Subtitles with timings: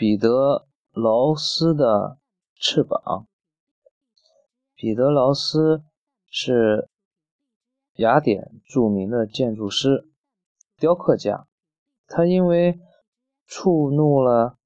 [0.00, 2.16] 彼得劳斯的
[2.54, 3.26] 翅膀。
[4.74, 5.82] 彼得劳斯
[6.30, 6.88] 是
[7.96, 10.08] 雅典著名的建筑师、
[10.78, 11.46] 雕刻家。
[12.06, 12.80] 他因为
[13.44, 14.56] 触怒了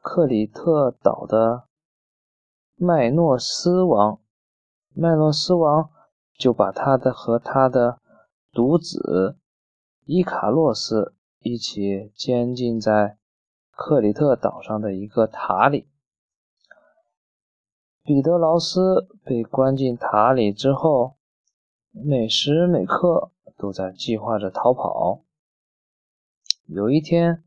[0.00, 1.64] 克里特岛的
[2.76, 4.20] 麦诺斯王，
[4.94, 5.90] 麦诺斯王
[6.38, 7.98] 就把他的和他的
[8.52, 9.36] 独子
[10.04, 13.16] 伊卡洛斯一起监禁在。
[13.82, 15.88] 克里特岛上的一个塔里，
[18.02, 21.16] 彼得劳斯被关进塔里之后，
[21.90, 25.24] 每时每刻都在计划着逃跑。
[26.66, 27.42] 有一天，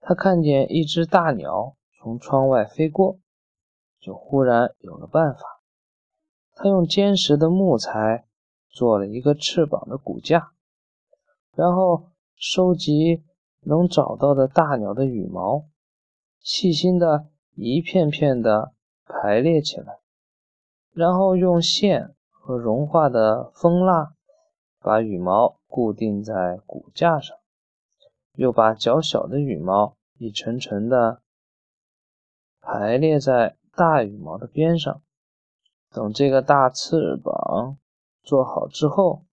[0.00, 3.20] 他看见一只大鸟从窗外飞过，
[4.00, 5.62] 就忽然有了办法。
[6.56, 8.26] 他用坚实的木材
[8.68, 10.50] 做了一个翅膀的骨架，
[11.54, 13.27] 然后收集。
[13.60, 15.64] 能找到的大鸟的羽毛，
[16.40, 18.72] 细心的一片片的
[19.04, 19.98] 排列起来，
[20.92, 24.14] 然后用线和融化的蜂蜡
[24.80, 27.36] 把羽毛固定在骨架上，
[28.34, 31.20] 又把较小的羽毛一层层的
[32.60, 35.02] 排列在大羽毛的边上。
[35.90, 37.78] 等这个大翅膀
[38.22, 39.24] 做好之后，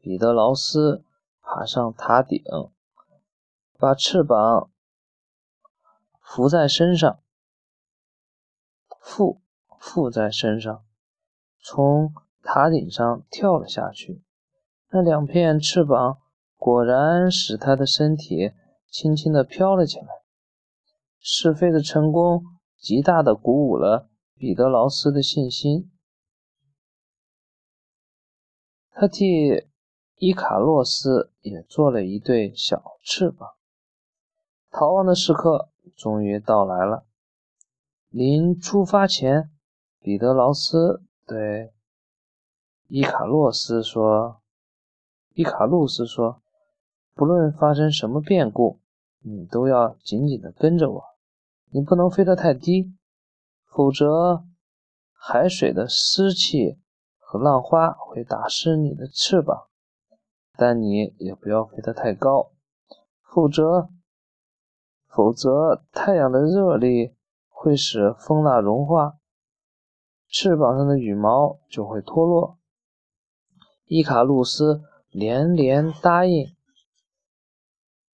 [0.00, 1.04] 彼得劳斯
[1.40, 2.42] 爬上塔顶。
[3.78, 4.70] 把翅膀
[6.22, 7.22] 浮在身上，
[9.00, 9.42] 附
[9.78, 10.84] 附在身上，
[11.60, 14.22] 从塔顶上跳了下去。
[14.90, 16.18] 那两片翅膀
[16.56, 18.52] 果然使他的身体
[18.88, 20.06] 轻轻地飘了起来。
[21.18, 22.44] 试飞的成功
[22.78, 25.90] 极大地鼓舞了彼得劳斯的信心。
[28.90, 29.66] 他替
[30.14, 33.55] 伊卡洛斯也做了一对小翅膀。
[34.78, 37.06] 逃亡的时刻终于到来了。
[38.10, 39.50] 临出发前，
[40.00, 41.72] 彼得劳斯对
[42.86, 44.42] 伊卡洛斯说
[45.32, 46.42] ：“伊卡洛斯说，
[47.14, 48.78] 不论发生什么变故，
[49.20, 51.04] 你都要紧紧地跟着我。
[51.70, 52.94] 你不能飞得太低，
[53.64, 54.44] 否则
[55.14, 56.78] 海水的湿气
[57.16, 59.68] 和浪花会打湿你的翅膀。
[60.54, 62.50] 但你也不要飞得太高，
[63.22, 63.88] 否则。”
[65.16, 67.14] 否则，太阳的热力
[67.48, 69.16] 会使蜂蜡融化，
[70.28, 72.58] 翅膀上的羽毛就会脱落。
[73.86, 76.54] 伊卡洛斯连连答应。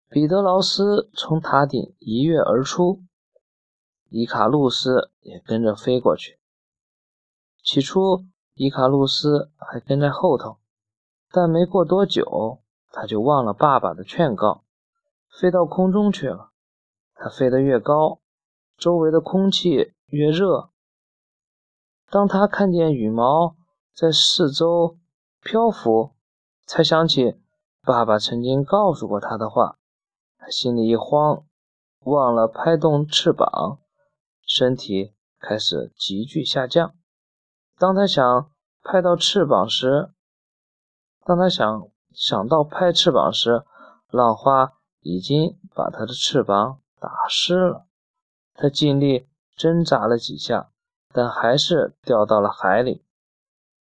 [0.09, 3.01] 彼得劳斯从塔顶一跃而出，
[4.09, 6.38] 伊卡洛斯也跟着飞过去。
[7.63, 10.57] 起初，伊卡洛斯还跟在后头，
[11.31, 12.59] 但没过多久，
[12.91, 14.65] 他就忘了爸爸的劝告，
[15.39, 16.48] 飞到空中去了。
[17.22, 18.22] 它飞得越高，
[18.78, 20.69] 周围的空气越热。
[22.09, 23.57] 当他看见羽毛
[23.94, 24.97] 在四周
[25.44, 26.16] 漂浮，
[26.66, 27.41] 才想起
[27.81, 29.78] 爸爸曾经告诉过他的话。
[30.38, 31.44] 他心里一慌，
[32.06, 33.80] 忘了拍动翅膀，
[34.41, 36.96] 身体开始急剧下降。
[37.78, 38.50] 当他想
[38.81, 40.13] 拍到翅膀时，
[41.25, 43.66] 当他想想到拍翅膀时，
[44.07, 46.80] 浪花已经把他的翅膀。
[46.99, 47.87] 打湿了，
[48.53, 50.71] 他尽力挣扎了几下，
[51.13, 53.05] 但还是掉到了海里。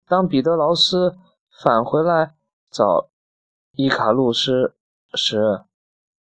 [0.06, 1.18] 当彼得劳斯
[1.62, 2.36] 返回来
[2.70, 3.10] 找
[3.74, 4.76] 伊卡洛斯
[5.14, 5.64] 时，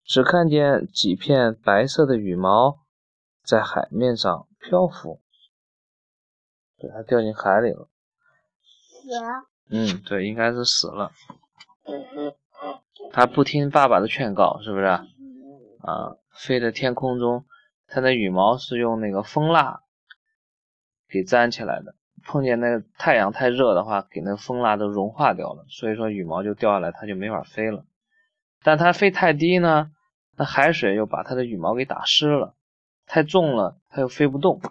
[0.03, 2.79] 只看见几片白色的羽毛
[3.43, 5.21] 在海面上漂浮。
[6.77, 7.89] 对，他掉进海里了。
[9.01, 9.43] 死了。
[9.69, 11.11] 嗯，对，应该是死了。
[13.11, 14.99] 他不听爸爸的劝告，是不是？
[15.89, 16.17] 啊。
[16.31, 17.45] 飞在天空中，
[17.87, 19.81] 它的羽毛是用那个蜂蜡
[21.09, 21.95] 给粘起来的。
[22.23, 27.85] 碰见那个太阳太热的话，给那蜂蜡都融化掉了，所以说羽毛就掉下来，它就没法飞了。
[28.61, 29.91] 但它飞太低呢，
[30.37, 32.55] 那海水又把它的羽毛给打湿了，
[33.05, 34.61] 太重了，它又飞不动。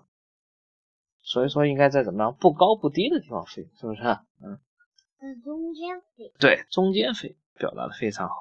[1.22, 4.02] 所以说应该在怎么样不高不低的地方飞，是不是？
[4.42, 4.58] 嗯，
[5.18, 6.32] 在中间飞。
[6.38, 8.36] 对，中间飞，表达的非常好。